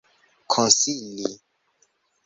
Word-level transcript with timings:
konsili 0.51 1.29